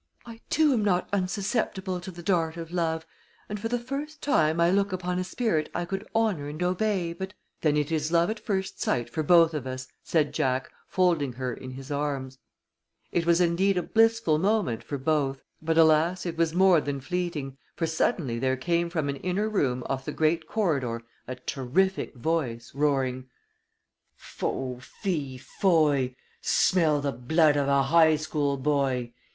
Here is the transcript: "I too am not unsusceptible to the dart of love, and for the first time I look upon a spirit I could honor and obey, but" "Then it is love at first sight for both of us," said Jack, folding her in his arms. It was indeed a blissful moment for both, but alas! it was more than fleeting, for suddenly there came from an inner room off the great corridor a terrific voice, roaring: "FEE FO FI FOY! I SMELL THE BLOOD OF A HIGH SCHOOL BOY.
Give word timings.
"I 0.25 0.41
too 0.49 0.73
am 0.73 0.83
not 0.83 1.09
unsusceptible 1.13 2.01
to 2.01 2.09
the 2.09 2.23
dart 2.23 2.57
of 2.57 2.71
love, 2.71 3.05
and 3.47 3.59
for 3.59 3.67
the 3.67 3.77
first 3.77 4.19
time 4.19 4.59
I 4.59 4.71
look 4.71 4.91
upon 4.91 5.19
a 5.19 5.23
spirit 5.23 5.69
I 5.75 5.85
could 5.85 6.07
honor 6.15 6.47
and 6.47 6.63
obey, 6.63 7.13
but" 7.13 7.35
"Then 7.61 7.77
it 7.77 7.91
is 7.91 8.11
love 8.11 8.31
at 8.31 8.39
first 8.39 8.81
sight 8.81 9.11
for 9.11 9.21
both 9.21 9.53
of 9.53 9.67
us," 9.67 9.87
said 10.01 10.33
Jack, 10.33 10.71
folding 10.87 11.33
her 11.33 11.53
in 11.53 11.69
his 11.69 11.91
arms. 11.91 12.39
It 13.11 13.27
was 13.27 13.39
indeed 13.39 13.77
a 13.77 13.83
blissful 13.83 14.39
moment 14.39 14.83
for 14.83 14.97
both, 14.97 15.43
but 15.61 15.77
alas! 15.77 16.25
it 16.25 16.35
was 16.35 16.55
more 16.55 16.81
than 16.81 16.99
fleeting, 16.99 17.59
for 17.75 17.85
suddenly 17.85 18.39
there 18.39 18.57
came 18.57 18.89
from 18.89 19.07
an 19.07 19.17
inner 19.17 19.47
room 19.47 19.83
off 19.85 20.05
the 20.05 20.11
great 20.11 20.47
corridor 20.47 21.03
a 21.27 21.35
terrific 21.35 22.15
voice, 22.15 22.73
roaring: 22.73 23.29
"FEE 24.15 24.39
FO 24.79 24.79
FI 24.79 25.37
FOY! 25.59 25.97
I 25.99 26.15
SMELL 26.41 27.01
THE 27.01 27.11
BLOOD 27.11 27.55
OF 27.55 27.67
A 27.67 27.83
HIGH 27.83 28.15
SCHOOL 28.15 28.57
BOY. 28.57 29.13